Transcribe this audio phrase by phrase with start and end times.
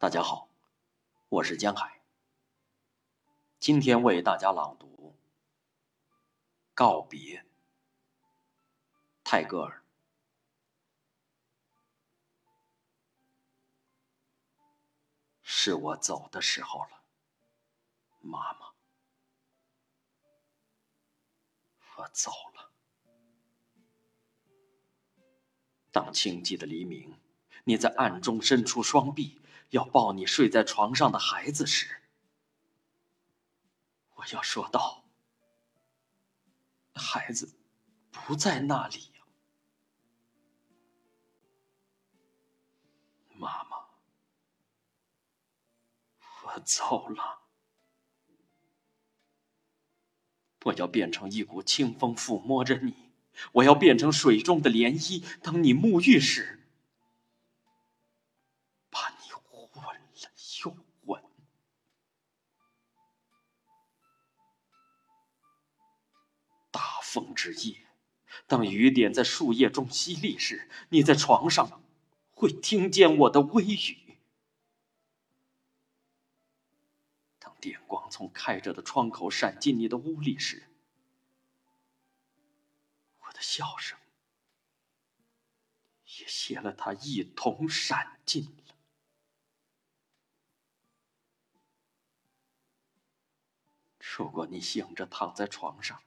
[0.00, 0.48] 大家好，
[1.28, 2.00] 我是江海。
[3.58, 5.12] 今天为大家朗读
[6.72, 7.40] 《告别》，
[9.24, 9.82] 泰戈尔。
[15.42, 17.02] 是我走的时候了，
[18.20, 18.72] 妈妈，
[21.96, 22.70] 我走了。
[25.90, 27.18] 当清寂的黎明，
[27.64, 29.40] 你在暗中伸出双臂。
[29.70, 32.00] 要抱你睡在床上的孩子时，
[34.14, 35.04] 我要说道
[36.96, 37.54] ：“孩子
[38.10, 39.10] 不在那里，
[43.34, 43.76] 妈妈，
[46.44, 47.40] 我走了。
[50.64, 53.12] 我要变成一股清风抚摸着你，
[53.52, 56.54] 我要变成水中的涟漪，当你沐浴时。”
[67.08, 67.86] 风之夜，
[68.46, 71.82] 当雨点在树叶中淅沥时，你在床上
[72.30, 74.18] 会听见我的微语。
[77.38, 80.68] 当电光从开着的窗口闪进你的屋里时，
[83.20, 83.98] 我的笑声
[86.18, 88.74] 也携了它一同闪进了。
[93.98, 96.02] 如果你醒着躺在床上，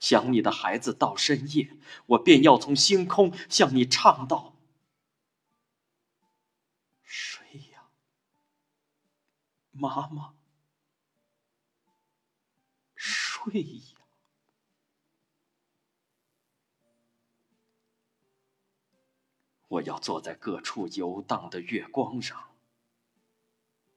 [0.00, 4.54] 想你的孩子到深夜，我便要从星空向你唱道
[7.02, 7.88] ：“睡呀，
[9.72, 10.34] 妈妈，
[12.94, 13.96] 睡呀。”
[19.68, 22.54] 我要坐在各处游荡的月光上，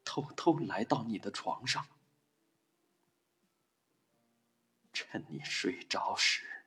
[0.03, 1.85] 偷偷来到你的床上。
[5.01, 6.65] 趁你睡着时，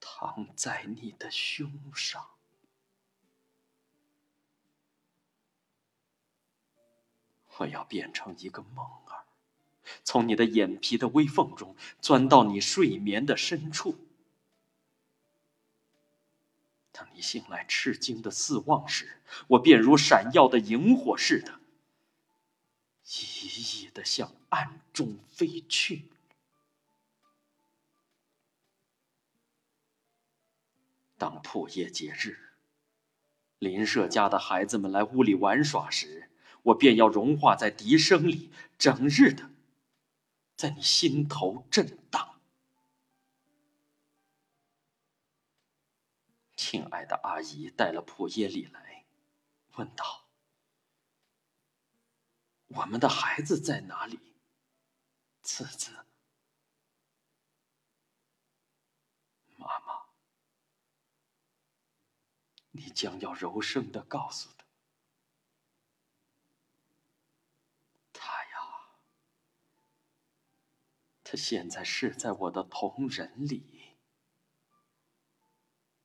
[0.00, 2.26] 躺在你的胸上。
[7.58, 9.26] 我要变成一个梦儿，
[10.04, 13.98] 从你的眼皮的微缝中钻到你睡眠的深处。
[16.92, 21.60] 当你醒来吃惊的四望时，我便如闪耀的萤火似的，
[23.04, 26.08] 熠熠的向暗中飞去。
[31.22, 32.50] 当破夜节日，
[33.60, 36.28] 邻舍家的孩子们来屋里玩耍时，
[36.64, 39.48] 我便要融化在笛声里，整日的
[40.56, 42.40] 在你心头震荡。
[46.56, 49.04] 亲爱的阿姨带了破耶里来，
[49.76, 50.24] 问道
[52.66, 54.18] ：“我们的孩子在哪里？”
[55.40, 55.92] 次子。
[62.84, 64.64] 你将要柔声的告诉他，
[68.12, 68.98] 他呀，
[71.22, 73.96] 他现在是在我的瞳仁里，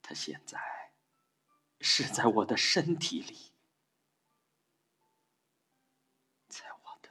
[0.03, 0.93] 他现在
[1.81, 3.51] 是在我的身体里，
[6.47, 7.09] 在我的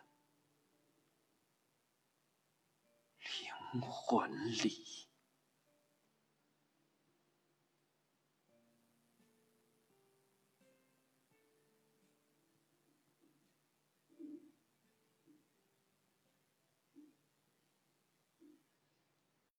[3.72, 5.05] 灵魂里。